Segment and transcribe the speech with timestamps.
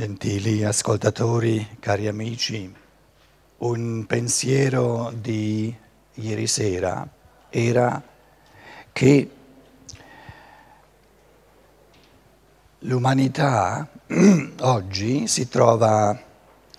[0.00, 2.74] Gentili ascoltatori, cari amici,
[3.58, 5.76] un pensiero di
[6.14, 7.06] ieri sera
[7.50, 8.02] era
[8.92, 9.30] che
[12.78, 13.86] l'umanità
[14.60, 16.18] oggi si trova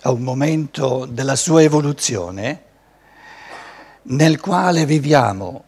[0.00, 2.62] a un momento della sua evoluzione
[4.02, 5.64] nel quale viviamo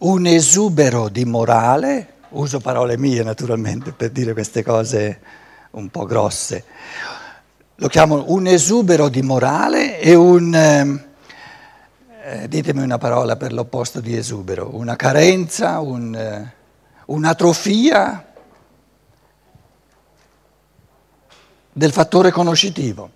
[0.00, 5.44] un esubero di morale, uso parole mie naturalmente per dire queste cose
[5.76, 6.64] un po' grosse,
[7.74, 11.04] lo chiamo un esubero di morale e un, ehm,
[12.22, 16.54] eh, ditemi una parola per l'opposto di esubero, una carenza, un, eh,
[17.06, 18.32] un'atrofia
[21.72, 23.10] del fattore conoscitivo,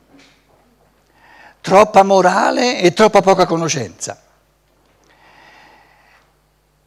[1.63, 4.21] troppa morale e troppa poca conoscenza.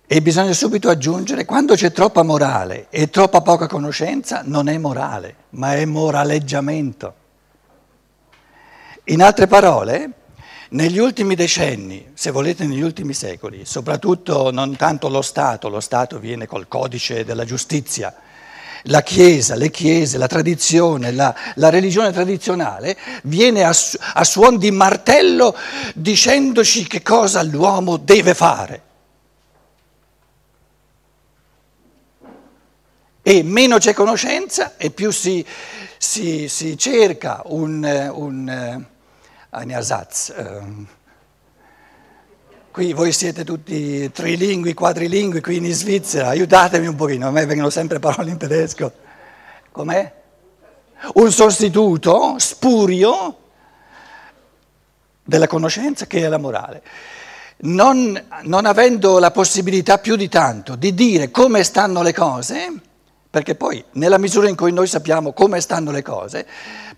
[0.05, 5.35] E bisogna subito aggiungere, quando c'è troppa morale e troppa poca conoscenza, non è morale,
[5.51, 7.13] ma è moraleggiamento.
[9.05, 10.11] In altre parole,
[10.69, 16.19] negli ultimi decenni, se volete negli ultimi secoli, soprattutto non tanto lo Stato, lo Stato
[16.19, 18.13] viene col codice della giustizia,
[18.87, 23.73] la Chiesa, le Chiese, la tradizione, la, la religione tradizionale viene a,
[24.13, 25.55] a suon di martello
[25.95, 28.81] dicendoci che cosa l'uomo deve fare.
[33.25, 35.45] E meno c'è conoscenza e più si,
[35.97, 38.85] si, si cerca un, un,
[39.49, 40.33] un ersatz.
[42.69, 47.69] Qui voi siete tutti trilingui, quadrilingui qui in Svizzera, aiutatemi un pochino, a me vengono
[47.69, 48.91] sempre parole in tedesco.
[49.71, 50.13] Com'è?
[51.13, 53.37] Un sostituto spurio
[55.23, 56.83] della conoscenza che è la morale.
[57.57, 62.73] Non, non avendo la possibilità più di tanto di dire come stanno le cose,
[63.33, 66.45] perché poi nella misura in cui noi sappiamo come stanno le cose,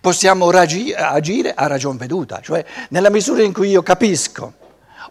[0.02, 4.52] possiamo ragi- agire a ragion veduta, cioè nella misura in cui io capisco,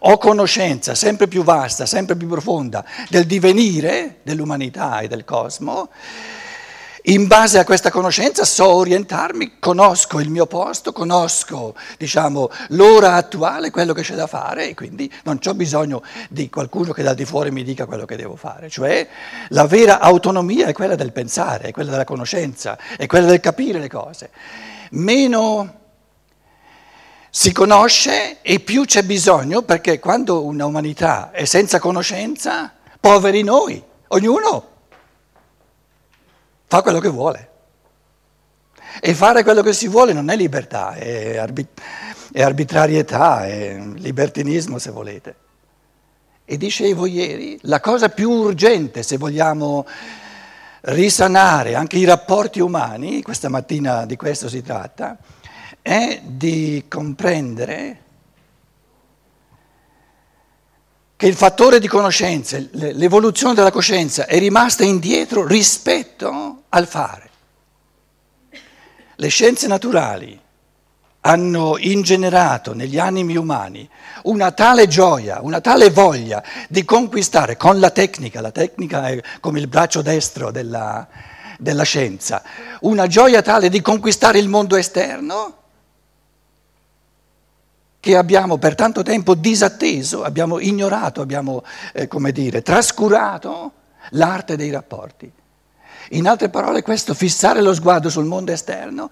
[0.01, 5.89] ho conoscenza sempre più vasta, sempre più profonda del divenire dell'umanità e del cosmo,
[7.07, 13.69] in base a questa conoscenza so orientarmi, conosco il mio posto, conosco diciamo, l'ora attuale,
[13.69, 17.25] quello che c'è da fare e quindi non ho bisogno di qualcuno che dal di
[17.25, 18.69] fuori mi dica quello che devo fare.
[18.69, 19.07] Cioè
[19.49, 23.77] la vera autonomia è quella del pensare, è quella della conoscenza, è quella del capire
[23.77, 24.31] le cose.
[24.91, 25.81] Meno
[27.29, 33.83] si conosce e più c'è bisogno perché quando una umanità è senza conoscenza, poveri noi,
[34.07, 34.73] ognuno
[36.67, 37.49] fa quello che vuole.
[39.01, 41.81] E fare quello che si vuole non è libertà, è, arbit-
[42.31, 45.35] è arbitrarietà, è libertinismo se volete.
[46.45, 49.85] E dicevo ieri, la cosa più urgente se vogliamo
[50.81, 55.17] risanare anche i rapporti umani, questa mattina di questo si tratta,
[55.81, 58.04] è di comprendere
[61.17, 67.29] che il fattore di conoscenza, l'evoluzione della coscienza è rimasta indietro rispetto al fare.
[69.15, 70.37] Le scienze naturali
[71.21, 73.89] hanno ingenerato negli animi umani
[74.23, 79.59] una tale gioia, una tale voglia di conquistare con la tecnica, la tecnica è come
[79.59, 81.07] il braccio destro della,
[81.57, 82.43] della scienza,
[82.81, 85.63] una gioia tale di conquistare il mondo esterno
[88.05, 93.71] che abbiamo per tanto tempo disatteso, abbiamo ignorato, abbiamo, eh, come dire, trascurato
[94.11, 95.31] l'arte dei rapporti.
[96.09, 99.09] In altre parole, questo fissare lo sguardo sul mondo esterno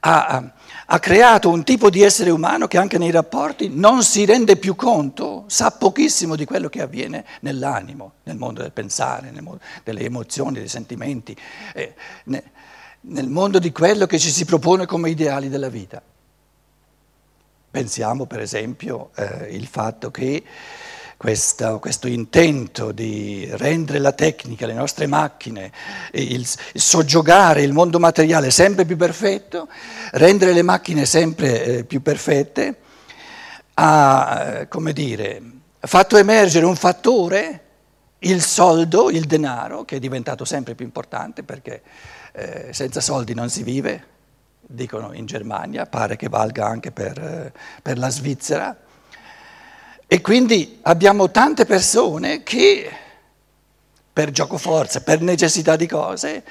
[0.00, 0.52] ha,
[0.84, 4.76] ha, creato un tipo di essere umano che anche nei rapporti non si rende più
[4.76, 10.02] conto, sa pochissimo di quello che avviene nell'animo, nel mondo del pensare, nel mondo delle
[10.02, 11.34] emozioni, dei sentimenti,
[11.72, 11.94] eh,
[12.24, 16.02] nel mondo di quello che ci si propone come ideali della vita.
[17.74, 20.44] Pensiamo per esempio eh, il fatto che
[21.16, 25.72] questo, questo, intento di rendere la tecnica, le nostre macchine,
[26.12, 29.66] il, il, soggiogare il mondo materiale sempre più perfetto,
[30.12, 32.76] rendere le macchine sempre eh, più perfette,
[33.74, 35.42] ha, eh, dire,
[35.80, 37.62] fatto emergere un fattore,
[38.20, 41.82] il soldo, il denaro, che è diventato sempre più importante perché
[42.34, 44.12] eh, senza soldi non si vive,
[44.66, 47.52] dicono in Germania, pare che valga anche per,
[47.82, 48.76] per la Svizzera.
[50.06, 52.90] E quindi abbiamo tante persone che
[54.12, 56.44] per gioco forza, per necessità di cose,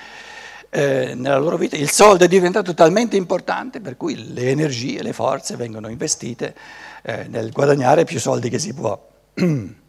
[0.69, 5.13] eh, nella loro vita il soldo è diventato talmente importante per cui le energie, le
[5.13, 6.55] forze vengono investite
[7.03, 8.99] eh, nel guadagnare più soldi che si può.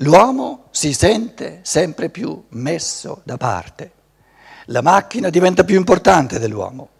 [0.00, 3.92] L'uomo si sente sempre più messo da parte
[4.66, 6.90] la macchina diventa più importante dell'uomo.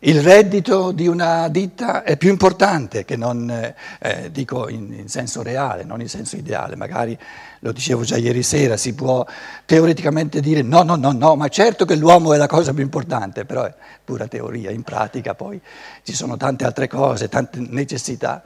[0.00, 5.42] Il reddito di una ditta è più importante che non, eh, dico in, in, senso
[5.42, 7.18] reale, non in senso ideale, magari
[7.60, 9.26] lo dicevo già ieri sera, si può
[9.64, 13.44] teoreticamente dire no, no, no, no, ma certo che l'uomo è la cosa più importante,
[13.44, 13.74] però è
[14.04, 15.60] pura teoria, in pratica poi
[16.04, 18.44] ci sono tante altre cose, tante necessità,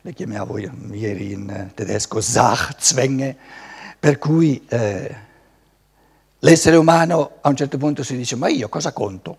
[0.00, 0.58] le chiamavo
[0.92, 3.36] ieri in tedesco Sachzwänge,
[3.98, 5.23] per cui eh,
[6.44, 9.38] l'essere umano a un certo punto si dice ma io cosa conto?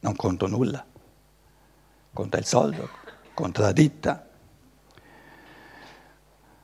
[0.00, 0.82] non conto nulla,
[2.12, 2.88] conta il soldo,
[3.34, 4.26] conta la ditta,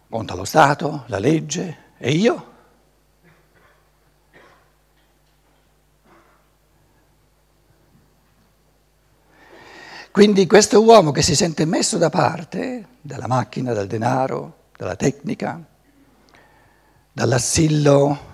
[0.09, 2.53] conta lo Stato, la legge e io?
[10.11, 15.63] Quindi questo uomo che si sente messo da parte dalla macchina, dal denaro, dalla tecnica,
[17.13, 18.33] dall'assillo,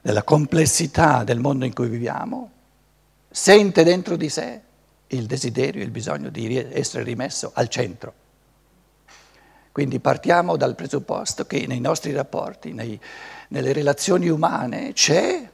[0.00, 2.50] della complessità del mondo in cui viviamo,
[3.28, 4.60] sente dentro di sé
[5.08, 8.12] il desiderio, il bisogno di essere rimesso al centro.
[9.72, 12.98] Quindi partiamo dal presupposto che nei nostri rapporti, nei,
[13.48, 15.50] nelle relazioni umane c'è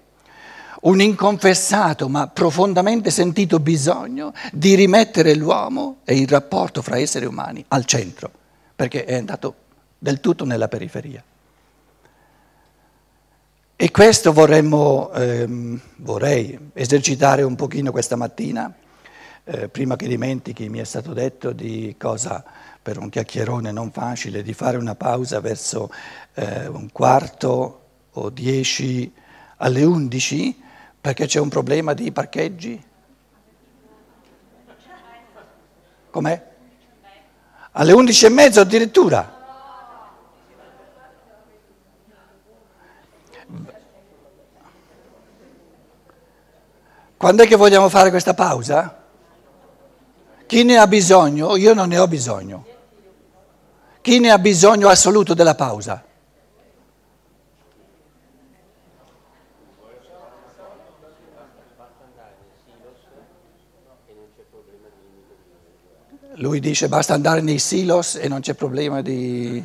[0.83, 7.65] un inconfessato ma profondamente sentito bisogno di rimettere l'uomo e il rapporto fra esseri umani
[7.69, 8.31] al centro,
[8.83, 9.55] perché è andato
[9.97, 11.23] del tutto nella periferia.
[13.77, 18.75] E questo vorremmo, ehm, vorrei esercitare un pochino questa mattina,
[19.45, 22.43] eh, prima che dimentichi mi è stato detto di cosa
[22.83, 25.89] per un chiacchierone non facile, di fare una pausa verso
[26.35, 29.15] eh, un quarto o dieci
[29.59, 30.61] alle undici,
[31.01, 32.85] perché c'è un problema di parcheggi.
[36.11, 36.51] Com'è?
[37.73, 39.41] Alle undici e mezzo addirittura.
[47.17, 49.01] Quando è che vogliamo fare questa pausa?
[50.47, 51.57] Chi ne ha bisogno?
[51.57, 52.67] Io non ne ho bisogno.
[54.01, 56.05] Chi ne ha bisogno assoluto della pausa?
[66.37, 69.63] Lui dice basta andare nei silos e non c'è problema di...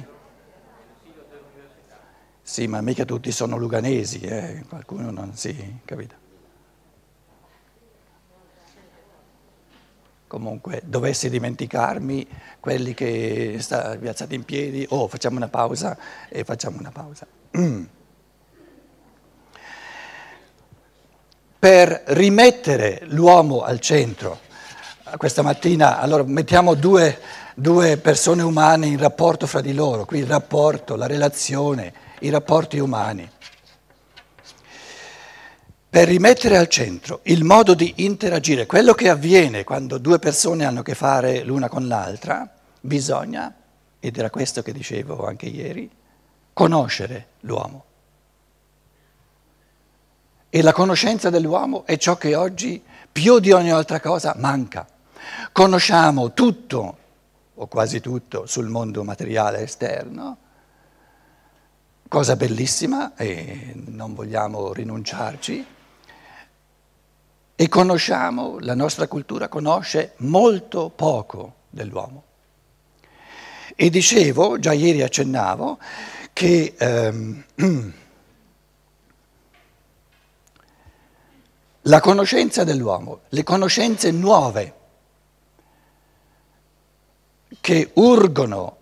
[2.42, 4.64] Sì, ma mica tutti sono luganesi, eh?
[4.68, 6.26] qualcuno non si, sì, capito?
[10.28, 12.28] comunque dovessi dimenticarmi,
[12.60, 15.98] quelli che stanno piazzati in piedi, oh facciamo una pausa
[16.30, 17.26] e facciamo una pausa.
[21.60, 24.42] Per rimettere l'uomo al centro,
[25.18, 27.20] questa mattina, allora mettiamo due,
[27.56, 32.80] due persone umane in rapporto fra di loro, qui il rapporto, la relazione, i rapporti
[32.80, 33.30] umani
[35.98, 40.82] per rimettere al centro il modo di interagire, quello che avviene quando due persone hanno
[40.82, 42.48] a che fare l'una con l'altra,
[42.80, 43.52] bisogna,
[44.00, 45.90] ed era questo che dicevo anche ieri,
[46.54, 47.86] conoscere l'uomo.
[50.50, 52.80] E la conoscenza dell'uomo è ciò che oggi
[53.12, 54.88] più di ogni altra cosa manca.
[55.52, 56.98] Conosciamo tutto,
[57.56, 60.38] o quasi tutto, sul mondo materiale esterno,
[62.08, 65.66] cosa bellissima e non vogliamo rinunciarci,
[67.60, 72.24] e conosciamo, la nostra cultura conosce molto poco dell'uomo.
[73.76, 75.80] E dicevo, già ieri accennavo,
[76.34, 77.44] che ehm,
[81.82, 84.74] la conoscenza dell'uomo, le conoscenze nuove
[87.68, 88.78] che urgono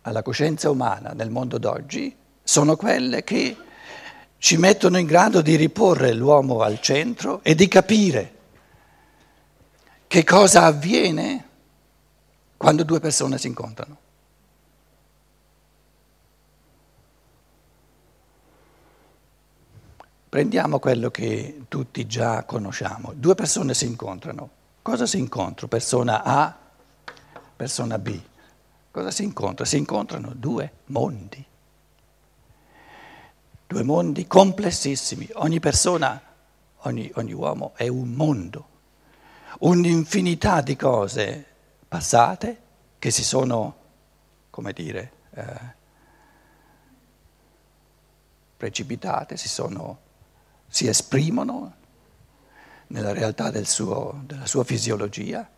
[0.00, 2.12] alla coscienza umana nel mondo d'oggi,
[2.42, 3.56] sono quelle che
[4.36, 8.34] ci mettono in grado di riporre l'uomo al centro e di capire
[10.08, 11.48] che cosa avviene
[12.56, 13.96] quando due persone si incontrano.
[20.28, 23.12] Prendiamo quello che tutti già conosciamo.
[23.14, 24.50] Due persone si incontrano.
[24.82, 25.68] Cosa si incontrano?
[25.68, 26.59] Persona A,
[27.60, 28.18] persona B.
[28.90, 29.66] Cosa si incontra?
[29.66, 31.46] Si incontrano due mondi
[33.66, 36.20] due mondi complessissimi, ogni persona,
[36.78, 38.66] ogni, ogni uomo è un mondo,
[39.60, 41.46] un'infinità di cose
[41.86, 42.60] passate
[42.98, 43.76] che si sono,
[44.50, 45.60] come dire, eh,
[48.56, 49.98] precipitate, si, sono,
[50.66, 51.74] si esprimono
[52.88, 55.48] nella realtà del suo, della sua fisiologia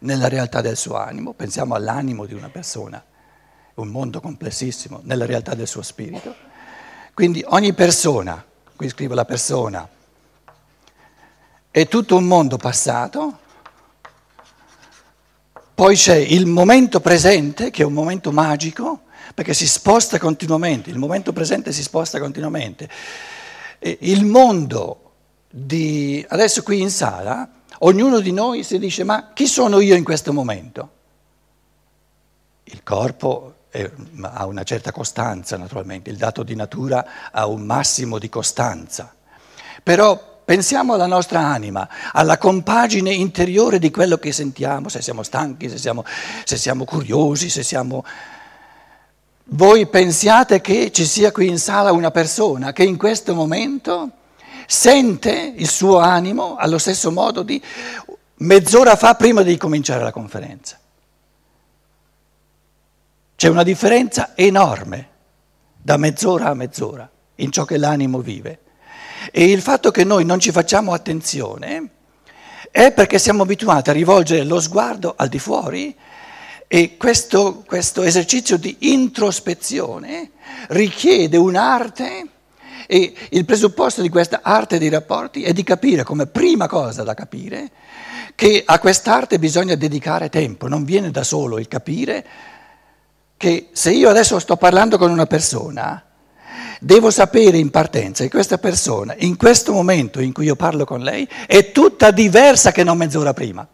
[0.00, 3.04] nella realtà del suo animo, pensiamo all'animo di una persona,
[3.74, 6.34] un mondo complessissimo, nella realtà del suo spirito.
[7.14, 8.42] Quindi ogni persona,
[8.76, 9.88] qui scrivo la persona,
[11.70, 13.38] è tutto un mondo passato,
[15.74, 19.02] poi c'è il momento presente, che è un momento magico,
[19.34, 22.88] perché si sposta continuamente, il momento presente si sposta continuamente.
[23.78, 25.12] E il mondo
[25.48, 26.24] di...
[26.28, 27.48] adesso qui in sala,
[27.82, 30.90] ognuno di noi si dice ma chi sono io in questo momento?
[32.64, 33.88] Il corpo è,
[34.22, 39.14] ha una certa costanza naturalmente, il dato di natura ha un massimo di costanza,
[39.82, 45.68] però pensiamo alla nostra anima, alla compagine interiore di quello che sentiamo, se siamo stanchi,
[45.68, 46.04] se siamo,
[46.44, 48.04] se siamo curiosi, se siamo
[49.52, 54.10] voi pensiate che ci sia qui in sala una persona che in questo momento
[54.70, 57.60] sente il suo animo allo stesso modo di
[58.36, 60.78] mezz'ora fa prima di cominciare la conferenza.
[63.34, 65.08] C'è una differenza enorme
[65.76, 68.60] da mezz'ora a mezz'ora in ciò che l'animo vive.
[69.32, 71.88] E il fatto che noi non ci facciamo attenzione
[72.70, 75.96] è perché siamo abituati a rivolgere lo sguardo al di fuori
[76.68, 80.30] e questo, questo esercizio di introspezione
[80.68, 82.28] richiede un'arte
[82.92, 87.14] e il presupposto di questa arte dei rapporti è di capire come prima cosa da
[87.14, 87.70] capire
[88.34, 92.26] che a quest'arte bisogna dedicare tempo, non viene da solo il capire
[93.36, 96.02] che se io adesso sto parlando con una persona,
[96.80, 101.00] devo sapere in partenza che questa persona, in questo momento in cui io parlo con
[101.00, 103.64] lei, è tutta diversa che non mezz'ora prima.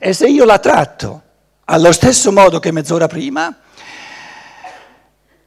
[0.00, 1.22] E se io la tratto
[1.66, 3.56] allo stesso modo che mezz'ora prima,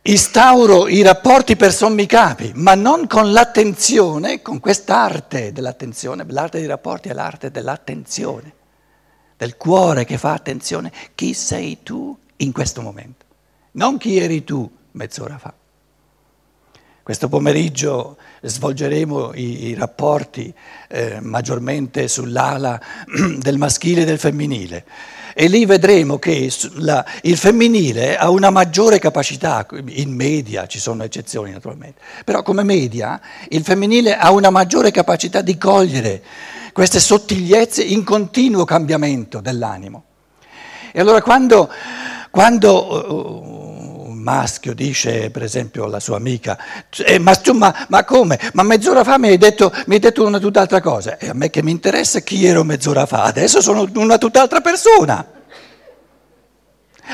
[0.04, 6.26] instauro i rapporti per sommi capi, ma non con l'attenzione, con quest'arte dell'attenzione.
[6.28, 8.54] L'arte dei rapporti è l'arte dell'attenzione,
[9.38, 10.92] del cuore che fa attenzione.
[11.16, 13.26] Chi sei tu in questo momento?
[13.72, 15.54] Non chi eri tu mezz'ora fa.
[17.02, 20.54] Questo pomeriggio svolgeremo i, i rapporti
[20.88, 22.80] eh, maggiormente sull'ala
[23.40, 24.86] del maschile e del femminile
[25.34, 31.04] e lì vedremo che la, il femminile ha una maggiore capacità, in media ci sono
[31.04, 36.22] eccezioni naturalmente, però come media il femminile ha una maggiore capacità di cogliere
[36.72, 40.04] queste sottigliezze in continuo cambiamento dell'animo.
[40.92, 41.70] E allora quando,
[42.30, 43.63] quando un
[44.24, 46.58] maschio dice, per esempio, alla sua amica,
[47.06, 48.40] eh, ma, ma, ma, come?
[48.54, 51.18] Ma mezz'ora fa mi hai, detto, mi hai detto una tutt'altra cosa.
[51.18, 55.42] E a me che mi interessa chi ero mezz'ora fa, adesso sono una tutt'altra persona.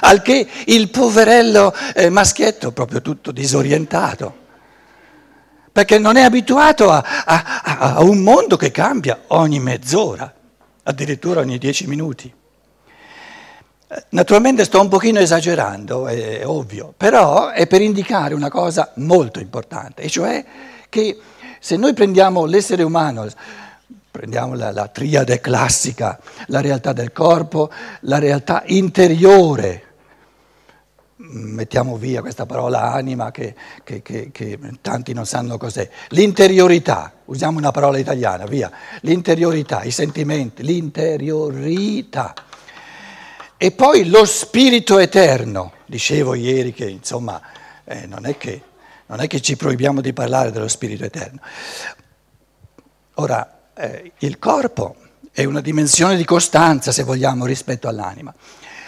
[0.02, 4.38] Al che il poverello eh, maschietto, proprio tutto disorientato,
[5.72, 7.62] perché non è abituato a, a,
[7.96, 10.32] a un mondo che cambia ogni mezz'ora,
[10.84, 12.34] addirittura ogni dieci minuti.
[14.10, 20.04] Naturalmente sto un pochino esagerando, è ovvio, però è per indicare una cosa molto importante,
[20.04, 20.46] e cioè
[20.90, 21.18] che
[21.60, 23.28] se noi prendiamo l'essere umano,
[24.12, 29.84] prendiamo la, la triade classica, la realtà del corpo, la realtà interiore,
[31.16, 37.58] mettiamo via questa parola anima che, che, che, che, tanti non sanno cos'è, l'interiorità, usiamo
[37.58, 42.36] una parola italiana, via, l'interiorità, i sentimenti, l'interiorità.
[43.62, 47.42] E poi lo spirito eterno, dicevo ieri che insomma
[47.84, 48.62] eh, non, è che,
[49.08, 51.42] non, è che, ci proibiamo di parlare dello spirito eterno.
[53.16, 54.96] Ora, eh, il corpo
[55.34, 58.34] è una dimensione di costanza, se vogliamo, rispetto all'anima.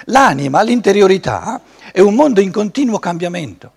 [0.05, 1.59] L'anima, l'interiorità,
[1.91, 3.71] è un mondo in continuo cambiamento.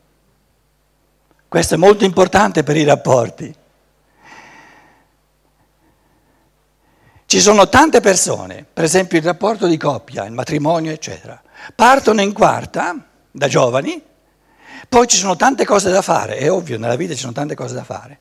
[1.48, 3.52] Questo è molto importante per i rapporti.
[7.34, 11.42] Ci sono tante persone, per esempio il rapporto di coppia, il matrimonio, eccetera,
[11.74, 14.00] partono in quarta da giovani,
[14.88, 17.74] poi ci sono tante cose da fare, è ovvio, nella vita ci sono tante cose
[17.74, 18.20] da fare.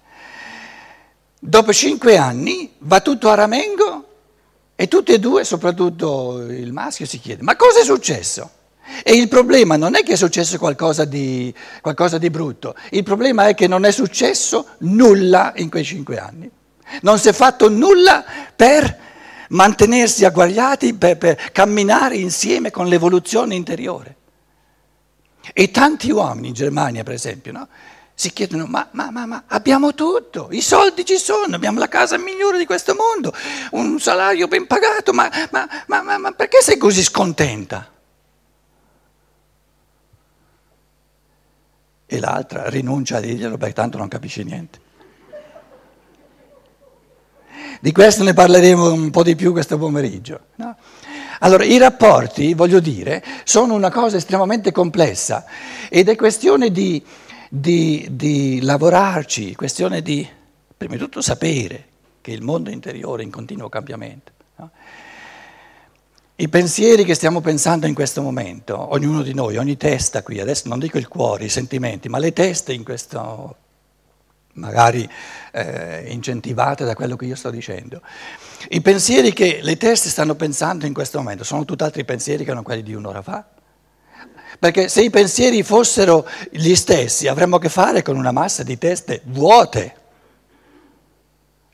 [1.37, 4.07] Dopo cinque anni va tutto a ramengo
[4.73, 8.49] e tutti e due, soprattutto il maschio, si chiede, ma cosa è successo?
[9.03, 11.53] E il problema non è che è successo qualcosa di,
[11.83, 16.49] qualcosa di brutto, il problema è che non è successo nulla in quei cinque anni.
[17.01, 18.23] Non si è fatto nulla
[18.55, 19.01] per
[19.49, 24.15] mantenersi agguagliati, per, per camminare insieme con l'evoluzione interiore.
[25.53, 27.67] E tanti uomini in Germania, per esempio, no?
[28.15, 32.17] si chiedono, ma, ma, ma, ma, abbiamo tutto, i soldi ci sono, abbiamo la casa
[32.17, 33.33] migliore di questo mondo,
[33.71, 37.91] un salario ben pagato, ma, ma perché sei così scontenta?
[42.05, 44.82] E l'altra rinuncia a dirglielo perché tanto non capisce niente.
[47.83, 50.39] Di questo ne parleremo un po' di più questo pomeriggio.
[50.55, 50.73] No?
[51.39, 55.43] Allora, i rapporti, voglio dire, sono una cosa estremamente complessa
[55.89, 57.03] ed è questione di,
[57.49, 60.25] di, di lavorarci, questione di,
[60.77, 61.87] prima di tutto, sapere
[62.21, 64.31] che il mondo interiore è in continuo cambiamento.
[64.55, 64.71] No?
[66.35, 70.69] I pensieri che stiamo pensando in questo momento, ognuno di noi, ogni testa qui, adesso
[70.69, 73.57] non dico il cuore, i sentimenti, ma le teste in questo,
[74.53, 75.09] magari
[75.51, 78.01] eh, incentivate da quello che io sto dicendo.
[78.69, 82.63] I pensieri che le teste stanno pensando in questo momento sono tutt'altri pensieri che non
[82.63, 83.45] quelli di un'ora fa.
[84.59, 88.77] Perché se i pensieri fossero gli stessi avremmo a che fare con una massa di
[88.77, 89.95] teste vuote.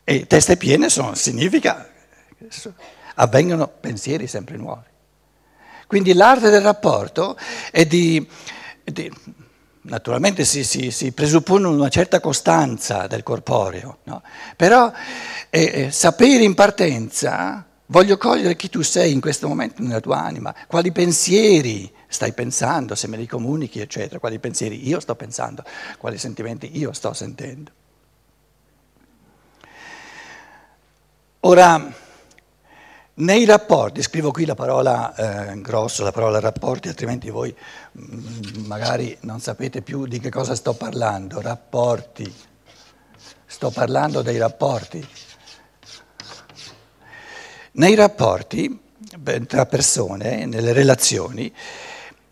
[0.03, 1.87] E teste piene sono, significa
[3.15, 4.87] avvengono pensieri sempre nuovi.
[5.85, 7.37] Quindi l'arte del rapporto
[7.71, 8.27] è di,
[8.83, 9.11] di
[9.81, 14.21] naturalmente si, si, si, presuppone una certa costanza del corporeo, no?
[14.55, 14.91] però
[15.49, 20.19] eh, eh, sapere in partenza, voglio cogliere chi tu sei in questo momento nella tua
[20.19, 25.63] anima, quali pensieri stai pensando, se me li comunichi, eccetera, quali pensieri io sto pensando,
[25.97, 27.71] quali sentimenti io sto sentendo.
[31.41, 31.93] Ora,
[33.19, 35.13] nei rapporti, scrivo qui la parola
[35.51, 37.53] eh, grosso, la parola rapporti, altrimenti voi
[37.91, 41.41] mh, mm, magari non sapete più di che cosa sto parlando.
[41.41, 42.33] Rapporti,
[43.45, 45.05] sto parlando dei rapporti.
[47.71, 48.79] Nei rapporti
[49.47, 51.53] tra persone, nelle relazioni,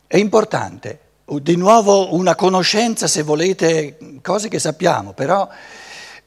[0.05, 5.47] è importante, di nuovo una conoscenza, se volete, cose che sappiamo, però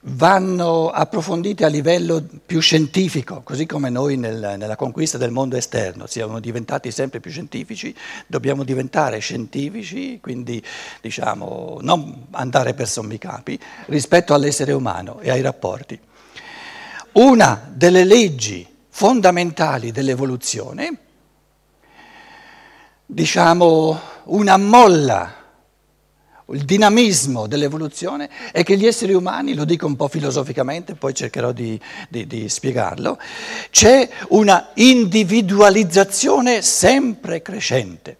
[0.04, 6.06] vanno approfondite a livello più scientifico, così come noi nel, nella conquista del mondo esterno
[6.06, 7.94] siamo diventati sempre più scientifici,
[8.26, 10.62] dobbiamo diventare scientifici, quindi
[11.02, 15.98] diciamo non andare per sommi capi rispetto all'essere umano e ai rapporti.
[17.12, 20.98] Una delle leggi fondamentali dell'evoluzione,
[23.04, 25.39] diciamo una molla
[26.52, 31.52] il dinamismo dell'evoluzione è che gli esseri umani, lo dico un po' filosoficamente, poi cercherò
[31.52, 33.18] di, di, di spiegarlo,
[33.70, 38.18] c'è una individualizzazione sempre crescente.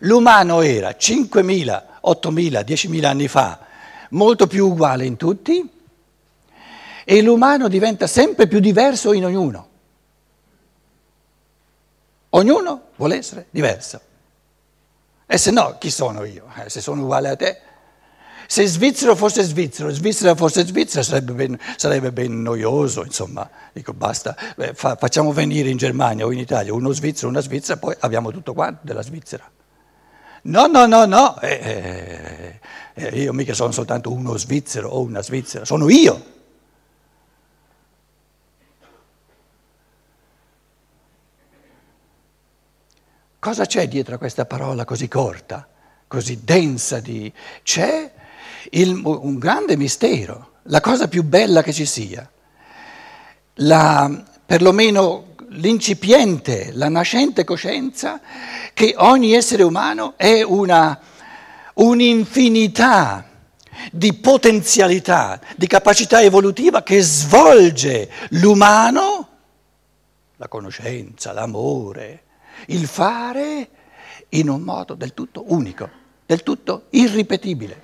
[0.00, 3.60] L'umano era 5.000, 8.000, 10.000 anni fa
[4.10, 5.68] molto più uguale in tutti
[7.04, 9.68] e l'umano diventa sempre più diverso in ognuno.
[12.30, 14.00] Ognuno vuole essere diverso.
[15.26, 16.46] E se no, chi sono io?
[16.62, 17.60] Eh, se sono uguale a te?
[18.46, 24.36] Se svizzero fosse svizzero, Svizzera fosse Svizzera sarebbe ben, sarebbe ben noioso, insomma, dico basta,
[24.54, 28.30] Beh, fa, facciamo venire in Germania o in Italia uno svizzero, una svizzera, poi abbiamo
[28.30, 29.50] tutto quanto della Svizzera.
[30.42, 32.60] No, no, no, no, eh,
[32.94, 36.32] eh, eh io mica sono soltanto uno svizzero o una svizzera, sono io.
[43.44, 45.68] Cosa c'è dietro a questa parola così corta,
[46.08, 47.30] così densa di...
[47.62, 48.10] C'è
[48.70, 52.26] il, un grande mistero, la cosa più bella che ci sia,
[53.56, 58.18] la, perlomeno l'incipiente, la nascente coscienza
[58.72, 60.98] che ogni essere umano è una,
[61.74, 63.28] un'infinità
[63.92, 69.28] di potenzialità, di capacità evolutiva che svolge l'umano,
[70.36, 72.23] la conoscenza, l'amore,
[72.66, 73.68] il fare
[74.30, 75.88] in un modo del tutto unico,
[76.26, 77.82] del tutto irripetibile.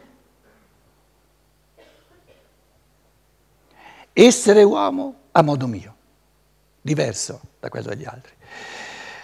[4.13, 5.95] Essere uomo a modo mio,
[6.81, 8.33] diverso da quello degli altri.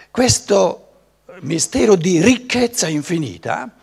[0.09, 0.83] Questo
[1.41, 3.75] mistero di ricchezza infinita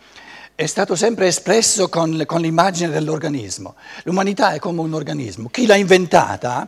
[0.55, 3.75] è stato sempre espresso con, con, l'immagine dell'organismo.
[4.03, 5.49] L'umanità è come un organismo.
[5.49, 6.67] Chi l'ha inventata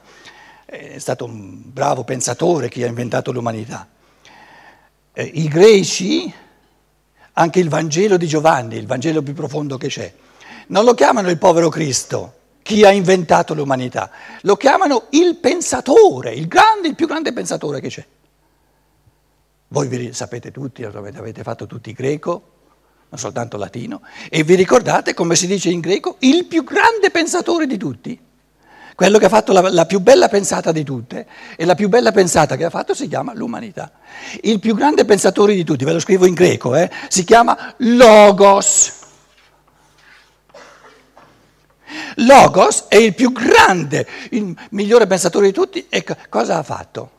[0.66, 3.88] è stato un bravo pensatore, chi ha inventato l'umanità
[5.18, 6.32] eh, i greci,
[7.34, 10.14] anche il Vangelo di Giovanni, il Vangelo più profondo che c'è,
[10.68, 16.48] non lo chiamano il povero Cristo, chi ha inventato l'umanità, lo chiamano il pensatore, il,
[16.48, 18.06] grande, il più grande pensatore che c'è.
[19.70, 22.52] Voi vi sapete tutti, avete fatto tutti greco,
[23.10, 27.66] non soltanto latino, e vi ricordate come si dice in greco, il più grande pensatore
[27.66, 28.20] di tutti
[28.98, 32.12] quello che ha fatto la, la, più bella pensata di tutte, e la più bella
[32.12, 33.92] pensata che ha fatto si chiama l'umanità.
[34.42, 38.94] Il più grande pensatore di tutti, ve lo scrivo in greco, eh, si chiama Logos.
[42.16, 47.17] Logos è il più grande, il migliore pensatore di tutti e cosa ha fatto?